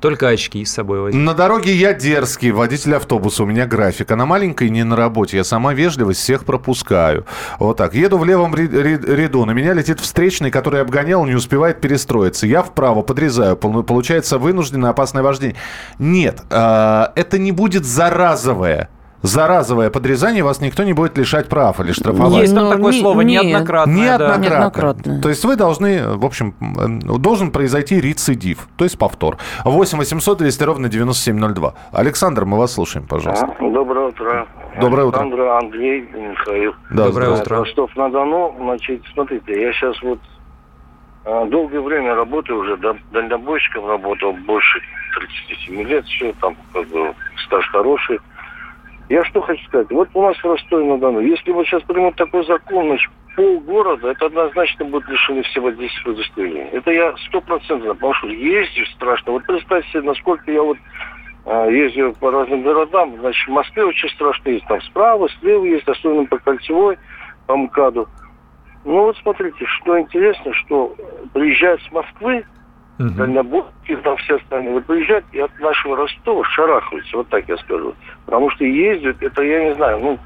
[0.00, 1.22] Только очки с собой возьми.
[1.22, 4.10] На дороге я дерзкий, водитель автобуса, у меня график.
[4.10, 5.38] Она маленькая, не на работе.
[5.38, 7.24] Я сам сама вежливость, всех пропускаю.
[7.60, 7.94] Вот так.
[7.94, 12.48] Еду в левом ряду, на меня летит встречный, который обгонял, не успевает перестроиться.
[12.48, 15.56] Я вправо подрезаю, получается вынужденное опасное вождение.
[16.00, 18.88] Нет, а, это не будет заразовое
[19.22, 22.42] за разовое подрезание вас никто не будет лишать прав или штрафовать.
[22.42, 23.90] Есть там ну, такое не, слово неоднократно.
[23.92, 24.44] Неоднократно.
[24.44, 25.20] неоднократно.
[25.20, 26.54] То есть вы должны, в общем,
[27.18, 29.38] должен произойти рецидив, то есть повтор.
[29.64, 31.74] 8 800 200 ровно 9702.
[31.92, 33.46] Александр, мы вас слушаем, пожалуйста.
[33.58, 34.46] А, доброе утро.
[34.80, 35.20] Доброе утро.
[35.20, 36.74] Александр, Андрей, Михаил.
[36.90, 37.58] Да, Доброе утро.
[37.58, 38.56] Ростов-на-Дону.
[38.58, 40.18] Значит, смотрите, я сейчас вот
[41.24, 42.76] а, долгое время работаю уже,
[43.12, 44.80] дальнобойщиком работал больше
[45.14, 47.14] 37 лет, все там как бы
[47.46, 48.18] стаж хороший.
[49.08, 52.86] Я что хочу сказать, вот у нас в Ростове-на-Дону, если вот сейчас примут такой закон,
[52.86, 56.68] значит, полгорода, это однозначно будет лишены всего водительского удостоверения.
[56.72, 59.32] Это я стопроцентно, потому что ездишь страшно.
[59.32, 60.78] Вот представьте себе, насколько я вот
[61.44, 64.66] а, езжу по разным городам, значит, в Москве очень страшно есть.
[64.66, 66.98] Там справа, слева есть, особенно по Кольцевой,
[67.46, 68.08] по МКАДу.
[68.84, 70.94] Ну вот смотрите, что интересно, что
[71.32, 72.44] приезжают с Москвы,
[73.02, 73.16] uh-huh.
[73.16, 77.94] дальнобойки, там все остальные, вот приезжают и от нашего Ростова шарахаются, вот так я скажу.
[78.24, 80.18] Потому что ездят, это я не знаю, ну,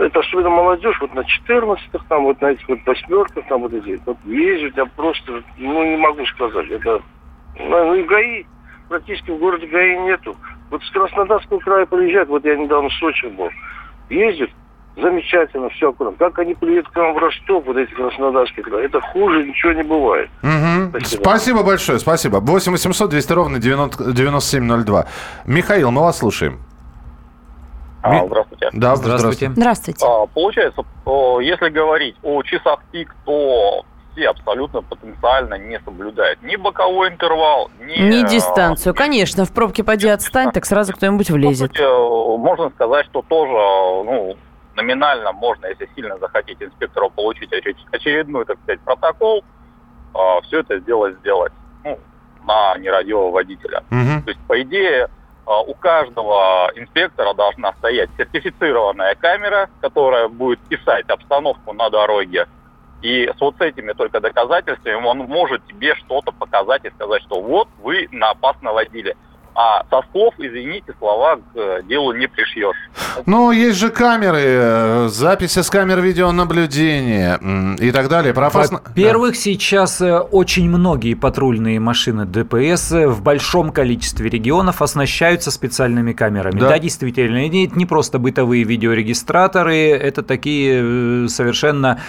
[0.00, 4.00] это особенно молодежь, вот на 14-х, там, вот на этих вот восьмерках, там вот эти,
[4.04, 7.00] вот ездят, я просто, ну, не могу сказать, это,
[7.58, 8.44] ну, и ГАИ,
[8.88, 10.36] практически в городе ГАИ нету.
[10.70, 13.48] Вот с Краснодарского края приезжают, вот я недавно в Сочи был,
[14.10, 14.50] ездят,
[14.96, 16.18] замечательно, все аккуратно.
[16.18, 19.82] Как они приедут к нам в Ростов, вот эти краснодарские края, это хуже ничего не
[19.82, 20.30] бывает.
[20.42, 20.90] Угу.
[20.90, 21.22] Спасибо.
[21.22, 22.40] спасибо большое, спасибо.
[22.40, 25.06] 8 800 200 ровно 90, 9702.
[25.46, 26.60] Михаил, мы вас слушаем.
[28.02, 28.68] А, здравствуйте.
[28.74, 29.50] Да, здравствуйте.
[29.50, 30.04] Здравствуйте.
[30.06, 30.82] А, получается,
[31.40, 37.98] если говорить о часах пик, то все абсолютно потенциально не соблюдают ни боковой интервал, ни...
[37.98, 38.94] Ни дистанцию.
[38.94, 41.70] Конечно, в пробке поди отстань, так сразу кто-нибудь влезет.
[41.70, 44.36] По сути, можно сказать, что тоже ну,
[44.76, 47.52] номинально можно, если сильно захотеть инспектору получить
[47.92, 49.44] очередной, так сказать, протокол,
[50.14, 51.52] а, все это сделать сделать
[51.84, 51.98] ну,
[52.44, 53.82] на нерадивого водителя.
[53.90, 54.24] Угу.
[54.24, 55.08] То есть, по идее,
[55.46, 62.46] а, у каждого инспектора должна стоять сертифицированная камера, которая будет писать обстановку на дороге.
[63.02, 67.68] И с вот этими только доказательствами он может тебе что-то показать и сказать, что вот
[67.82, 69.14] вы на опасно водили.
[69.56, 72.76] А со слов, извините, слова к э, делу не пришьешь.
[73.24, 77.38] Ну, есть же камеры, э, записи с камер видеонаблюдения
[77.78, 78.34] и так далее.
[78.34, 79.38] Про Во-первых, да.
[79.38, 86.58] сейчас э, очень многие патрульные машины ДПС в большом количестве регионов оснащаются специальными камерами.
[86.58, 92.00] Да, да действительно, это не просто бытовые видеорегистраторы, это такие совершенно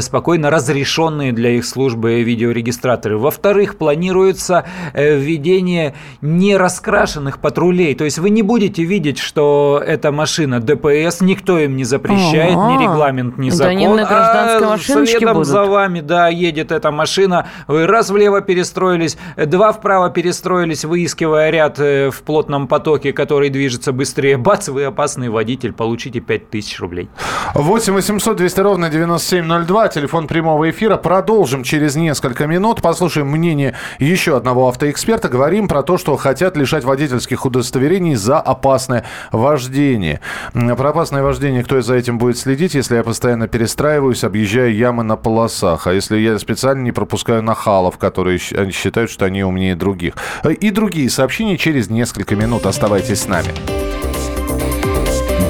[0.00, 3.18] спокойно разрешенные для их службы видеорегистраторы.
[3.18, 7.94] Во-вторых, планируется введение не раскрытых раскрашенных патрулей.
[7.94, 12.76] То есть вы не будете видеть, что это машина ДПС, никто им не запрещает, А-а-а.
[12.76, 13.64] ни регламент, ни закон.
[13.64, 15.48] Да они на гражданской а следом будут.
[15.48, 17.46] за вами, да, едет эта машина.
[17.66, 23.92] Вы раз влево перестроились, два вправо перестроились, выискивая ряд э, в плотном потоке, который движется
[23.92, 24.36] быстрее.
[24.36, 27.08] Бац, вы опасный водитель, получите 5000 рублей.
[27.54, 30.96] 8 800 200 ровно 9702, телефон прямого эфира.
[30.96, 32.82] Продолжим через несколько минут.
[32.82, 35.28] Послушаем мнение еще одного автоэксперта.
[35.28, 40.20] Говорим про то, что хотят лишать лишать водительских удостоверений за опасное вождение.
[40.52, 45.16] Про опасное вождение, кто за этим будет следить, если я постоянно перестраиваюсь, объезжаю ямы на
[45.16, 50.14] полосах, а если я специально не пропускаю нахалов, которые считают, что они умнее других.
[50.60, 52.66] И другие сообщения через несколько минут.
[52.66, 53.54] Оставайтесь с нами.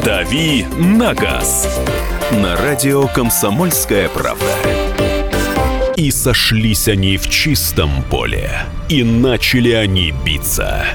[0.05, 1.81] «Дави на газ»
[2.33, 4.45] на радио «Комсомольская правда».
[5.97, 8.51] И сошлись они в чистом поле,
[8.91, 10.85] и начали они биться–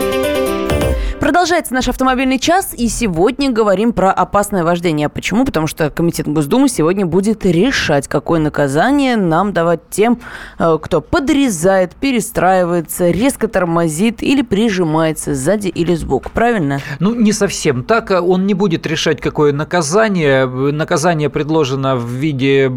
[1.21, 5.07] Продолжается наш автомобильный час, и сегодня говорим про опасное вождение.
[5.07, 5.45] Почему?
[5.45, 10.19] Потому что Комитет Госдумы сегодня будет решать, какое наказание нам давать тем,
[10.57, 16.31] э, кто подрезает, перестраивается, резко тормозит или прижимается сзади или сбоку.
[16.33, 16.79] Правильно?
[16.99, 18.09] Ну, не совсем так.
[18.09, 20.47] Он не будет решать, какое наказание.
[20.47, 22.71] Наказание предложено в виде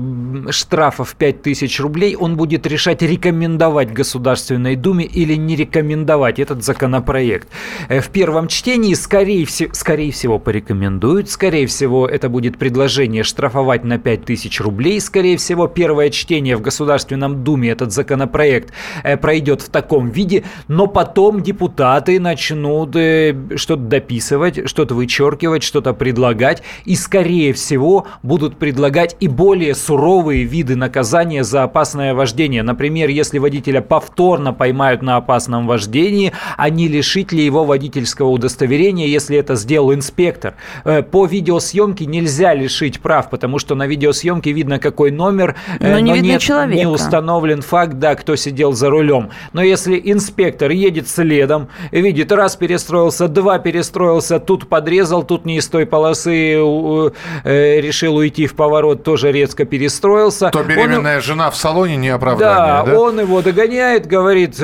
[0.50, 2.14] штрафа в 5000 рублей.
[2.14, 7.48] Он будет решать, рекомендовать Государственной Думе или не рекомендовать этот законопроект.
[7.88, 11.30] Э, в первом первом чтении, скорее, всего, скорее всего, порекомендуют.
[11.30, 15.00] Скорее всего, это будет предложение штрафовать на 5000 рублей.
[15.00, 18.72] Скорее всего, первое чтение в Государственном Думе этот законопроект
[19.04, 20.42] э, пройдет в таком виде.
[20.66, 26.64] Но потом депутаты начнут э, что-то дописывать, что-то вычеркивать, что-то предлагать.
[26.84, 32.64] И, скорее всего, будут предлагать и более суровые виды наказания за опасное вождение.
[32.64, 38.28] Например, если водителя повторно поймают на опасном вождении, а не лишить ли его водительского водительского
[38.30, 40.54] удостоверения, если это сделал инспектор.
[40.84, 45.98] Э, по видеосъемке нельзя лишить прав, потому что на видеосъемке видно, какой номер, э, но,
[45.98, 46.76] не но нет, человека.
[46.76, 49.30] не установлен факт, да, кто сидел за рулем.
[49.52, 55.68] Но если инспектор едет следом, видит, раз перестроился, два перестроился, тут подрезал, тут не из
[55.68, 60.50] той полосы э, решил уйти в поворот, тоже резко перестроился.
[60.50, 61.22] То беременная он...
[61.22, 62.98] жена в салоне не оправдание, да, да?
[62.98, 64.60] он его догоняет, говорит,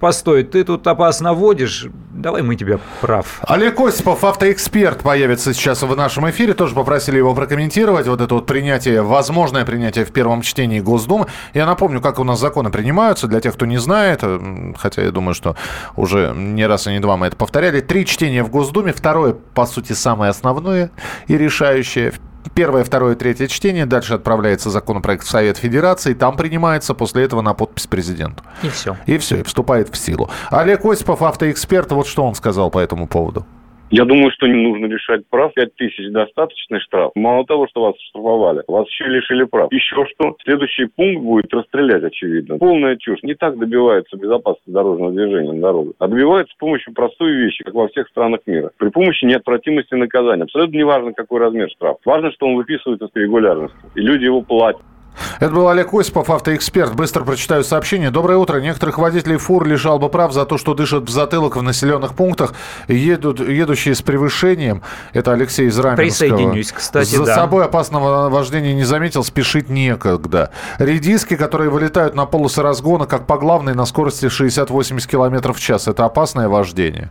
[0.00, 1.86] постой, ты тут опасно водишь,
[2.26, 3.38] давай мы тебя прав.
[3.42, 6.54] Олег Осипов, автоэксперт, появится сейчас в нашем эфире.
[6.54, 11.26] Тоже попросили его прокомментировать вот это вот принятие, возможное принятие в первом чтении Госдумы.
[11.54, 14.24] Я напомню, как у нас законы принимаются, для тех, кто не знает,
[14.76, 15.54] хотя я думаю, что
[15.94, 17.80] уже не раз и не два мы это повторяли.
[17.80, 20.90] Три чтения в Госдуме, второе, по сути, самое основное
[21.28, 22.12] и решающее.
[22.54, 23.86] Первое, второе, третье чтение.
[23.86, 26.14] Дальше отправляется законопроект в Совет Федерации.
[26.14, 28.42] Там принимается после этого на подпись президенту.
[28.62, 28.96] И все.
[29.06, 30.30] И все, и вступает в силу.
[30.50, 33.46] Олег Осипов, автоэксперт, вот что он сказал по этому поводу.
[33.90, 35.54] Я думаю, что не нужно решать прав.
[35.54, 37.12] 5 тысяч достаточный штраф.
[37.14, 39.72] Мало того, что вас штрафовали, вас еще лишили прав.
[39.72, 40.36] Еще что?
[40.42, 42.58] Следующий пункт будет расстрелять, очевидно.
[42.58, 43.22] Полная чушь.
[43.22, 45.92] Не так добивается безопасности дорожного движения на дороге.
[45.98, 48.70] А добивается с помощью простой вещи, как во всех странах мира.
[48.76, 50.42] При помощи неотвратимости наказания.
[50.42, 51.98] Абсолютно не важно, какой размер штрафа.
[52.04, 53.78] Важно, что он выписывается с регулярностью.
[53.94, 54.82] И люди его платят.
[55.40, 56.94] Это был Олег Осипов, автоэксперт.
[56.94, 58.10] Быстро прочитаю сообщение.
[58.10, 58.60] Доброе утро.
[58.60, 62.54] Некоторых водителей фур лишал бы прав за то, что дышат в затылок в населенных пунктах,
[62.88, 64.82] едут, едущие с превышением.
[65.12, 66.28] Это Алексей из Раменского.
[66.28, 67.34] Присоединюсь, кстати, За да.
[67.34, 70.50] собой опасного вождения не заметил, спешить некогда.
[70.78, 75.88] Редиски, которые вылетают на полосы разгона, как по главной, на скорости 60-80 км в час.
[75.88, 77.10] Это опасное вождение?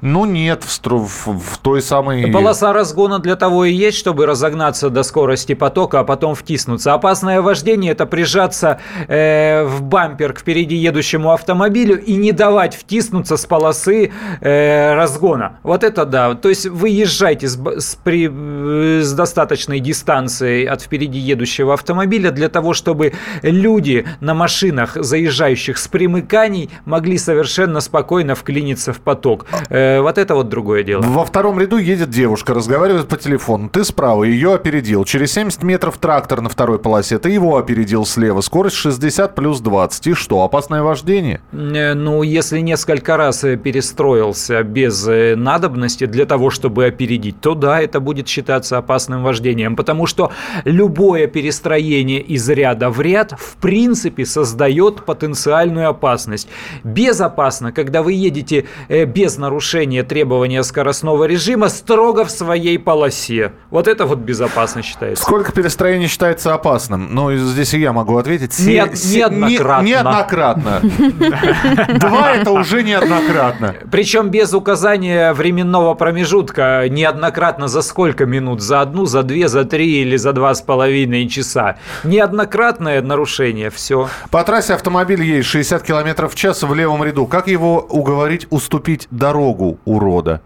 [0.00, 2.30] Ну, нет, в, в, в той самой...
[2.30, 6.92] Полоса разгона для того и есть, чтобы разогнаться до скорости потока, а потом втиснуться.
[6.92, 13.36] Опасное вождение– это прижаться э, в бампер к впереди едущему автомобилю и не давать втиснуться
[13.36, 15.58] с полосы э, разгона.
[15.62, 16.34] Вот это да.
[16.34, 22.30] То есть вы езжаете с, с, при, э, с достаточной дистанцией от впереди едущего автомобиля
[22.30, 29.46] для того, чтобы люди на машинах, заезжающих с примыканий, могли совершенно спокойно вклиниться в поток.
[29.70, 31.02] Э, Э, вот это вот другое дело.
[31.02, 33.68] Во втором ряду едет девушка, разговаривает по телефону.
[33.68, 35.04] Ты справа, ее опередил.
[35.04, 37.18] Через 70 метров трактор на второй полосе.
[37.18, 38.40] Ты его опередил слева.
[38.40, 40.06] Скорость 60 плюс 20.
[40.08, 41.40] И что, опасное вождение?
[41.52, 47.80] Э, ну, если несколько раз э, перестроился без надобности для того, чтобы опередить, то да,
[47.80, 49.76] это будет считаться опасным вождением.
[49.76, 50.32] Потому что
[50.64, 56.48] любое перестроение из ряда в ряд в принципе создает потенциальную опасность.
[56.84, 63.52] Безопасно, когда вы едете без нарушения нарушение требования скоростного режима строго в своей полосе.
[63.70, 65.22] Вот это вот безопасно считается.
[65.22, 67.14] Сколько перестроений считается опасным?
[67.14, 68.58] Ну, здесь и я могу ответить.
[68.60, 69.86] Нет, неоднократно.
[69.86, 70.80] Неоднократно.
[72.00, 73.74] Два это уже неоднократно.
[73.90, 76.86] Причем без указания временного промежутка.
[76.88, 78.62] Неоднократно за сколько минут?
[78.62, 81.76] За одну, за две, за три или за два с половиной часа.
[82.02, 83.68] Неоднократное нарушение.
[83.68, 84.08] Все.
[84.30, 87.26] По трассе автомобиль едет 60 км в час в левом ряду.
[87.26, 89.65] Как его уговорить уступить дорогу?
[89.66, 90.40] Ногу урода.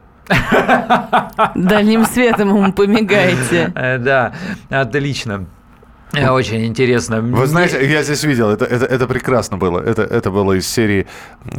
[1.54, 3.72] Дальним светом ему помигаете.
[3.74, 4.32] Э, да,
[4.68, 5.46] отлично.
[6.12, 7.20] Э, очень интересно.
[7.20, 9.80] Вы знаете, я здесь видел, это, это, это прекрасно было.
[9.80, 11.06] Это, это было из серии,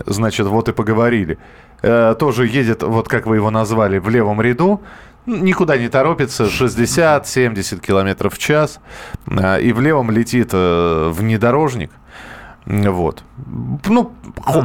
[0.05, 1.37] значит, вот и поговорили.
[1.81, 4.81] Э, тоже едет, вот как вы его назвали, в левом ряду,
[5.25, 8.79] никуда не торопится, 60-70 километров в час,
[9.27, 11.91] э, и в левом летит э, внедорожник,
[12.65, 13.23] вот.
[13.87, 14.13] Ну,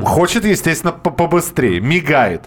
[0.05, 2.42] хочет, естественно, побыстрее, мигает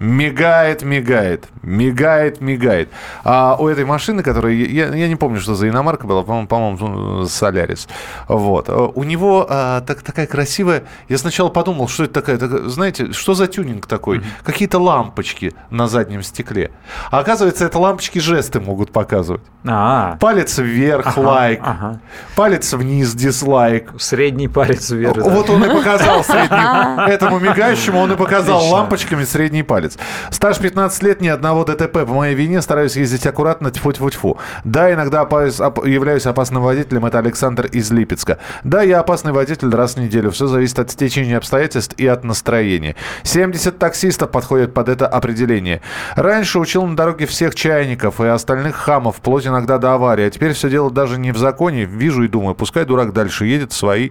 [0.00, 2.88] Мигает, мигает, мигает, мигает.
[3.22, 7.26] А у этой машины, которая, я, я не помню, что за иномарка была, по-моему, по-моему
[7.26, 7.86] Солярис.
[8.26, 8.68] Вот.
[8.68, 10.84] У него а, так, такая красивая...
[11.08, 14.18] Я сначала подумал, что это такая, так, знаете, что за тюнинг такой?
[14.18, 14.24] Mm-hmm.
[14.42, 16.72] Какие-то лампочки на заднем стекле.
[17.10, 19.42] А оказывается, это лампочки жесты могут показывать.
[19.64, 20.16] А-а-а.
[20.18, 21.60] Палец вверх, ага, лайк.
[21.62, 22.00] Ага.
[22.34, 23.92] Палец вниз, дизлайк.
[23.98, 25.16] Средний палец вверх.
[25.18, 25.52] Вот да.
[25.52, 27.10] он и показал средний.
[27.10, 29.98] Этому мигающему он и показал лампочками средний палец палец.
[30.30, 32.04] Стаж 15 лет, ни одного ДТП.
[32.04, 34.38] По моей вине стараюсь ездить аккуратно, тьфу-тьфу-тьфу.
[34.64, 37.06] Да, иногда опас, оп, являюсь опасным водителем.
[37.06, 38.38] Это Александр из Липецка.
[38.64, 40.30] Да, я опасный водитель раз в неделю.
[40.30, 42.96] Все зависит от стечения обстоятельств и от настроения.
[43.22, 45.80] 70 таксистов подходят под это определение.
[46.16, 50.26] Раньше учил на дороге всех чайников и остальных хамов, вплоть иногда до аварии.
[50.26, 51.84] А теперь все дело даже не в законе.
[51.84, 54.10] Вижу и думаю, пускай дурак дальше едет свои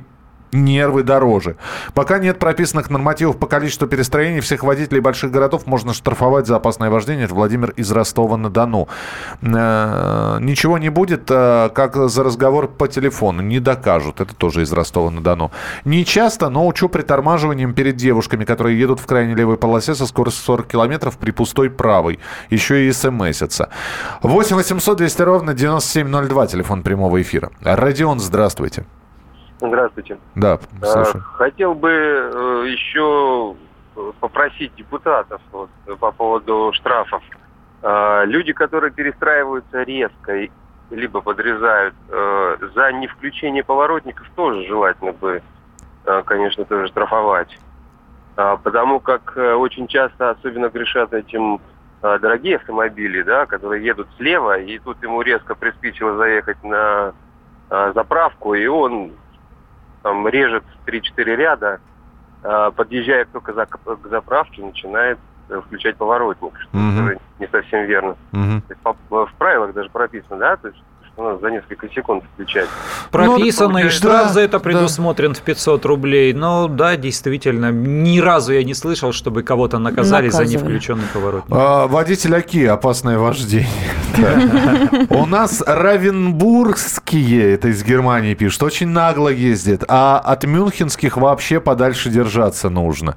[0.54, 1.58] нервы дороже.
[1.94, 6.90] Пока нет прописанных нормативов по количеству перестроений, всех водителей больших городов можно штрафовать за опасное
[6.90, 7.26] вождение.
[7.26, 8.88] Это Владимир из Ростова-на-Дону.
[9.42, 13.42] Э, ничего не будет, э, как за разговор по телефону.
[13.42, 14.22] Не докажут.
[14.22, 15.52] Это тоже из Ростова-на-Дону.
[15.86, 20.44] Не часто, но учу притормаживанием перед девушками, которые едут в крайней левой полосе со скоростью
[20.46, 22.20] 40 километров при пустой правой.
[22.50, 23.70] Еще и смсятся.
[24.22, 27.52] 8 800 200 ровно 9702, телефон прямого эфира.
[27.62, 28.86] Родион, здравствуйте.
[29.68, 30.18] Здравствуйте.
[30.36, 31.24] Да, э, слушаю.
[31.24, 33.56] Хотел бы э, еще
[34.20, 37.24] попросить депутатов вот, по поводу штрафов.
[37.82, 40.50] Э, люди, которые перестраиваются резко,
[40.90, 45.42] либо подрезают, за невключение поворотников тоже желательно бы,
[46.26, 47.58] конечно, тоже штрафовать.
[48.36, 51.62] Потому как очень часто особенно грешат этим
[52.02, 57.14] дорогие автомобили, да, которые едут слева, и тут ему резко приспичило заехать на
[57.70, 59.14] заправку, и он
[60.04, 61.80] там режет 3-4 ряда,
[62.44, 65.18] а, подъезжая только за, к заправке, начинает
[65.50, 67.22] э, включать поворотник, что mm-hmm.
[67.40, 68.16] не совсем верно.
[68.34, 68.62] Mm-hmm.
[68.68, 70.84] То есть, по, в правилах даже прописано, да, то есть
[71.16, 72.68] ну, за несколько секунд включать.
[73.12, 75.40] Прописано, ну, и штраф да, за это предусмотрен да.
[75.40, 76.34] в 500 рублей.
[76.34, 80.48] Но да, действительно, ни разу я не слышал, чтобы кого-то наказали Наказывали.
[80.48, 81.56] за невключенный поворотник.
[81.56, 83.70] А, водитель Аки, опасное вождение.
[85.10, 85.64] У нас
[87.14, 93.16] Равенбургские, это из Германии пишут, очень нагло ездит, а от мюнхенских вообще подальше держаться нужно.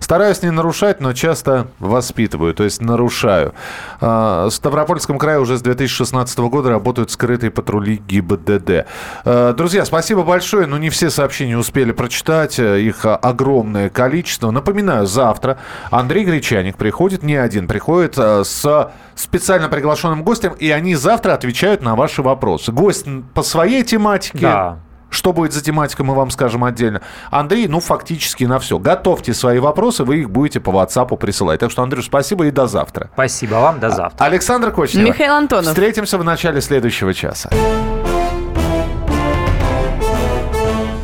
[0.00, 3.54] Стараюсь не нарушать, но часто воспитываю, то есть нарушаю.
[4.00, 8.86] А, в Ставропольском крае уже с 2016 года работают скрытые патрули ГИБДД.
[9.24, 10.66] Э, друзья, спасибо большое.
[10.66, 12.58] Ну, не все сообщения успели прочитать.
[12.58, 14.50] Э, их огромное количество.
[14.50, 15.58] Напоминаю, завтра
[15.90, 21.82] Андрей Гречаник приходит, не один, приходит э, с специально приглашенным гостем, и они завтра отвечают
[21.82, 22.70] на ваши вопросы.
[22.70, 24.38] Гость по своей тематике.
[24.38, 24.78] Да.
[25.10, 27.02] Что будет за тематика, мы вам скажем отдельно.
[27.30, 28.78] Андрей, ну, фактически на все.
[28.78, 31.60] Готовьте свои вопросы, вы их будете по WhatsApp присылать.
[31.60, 33.10] Так что, Андрей, спасибо и до завтра.
[33.12, 34.24] Спасибо вам, до завтра.
[34.24, 35.06] Александр Кочнев.
[35.06, 35.68] Михаил Антонов.
[35.68, 37.50] Встретимся в начале следующего часа.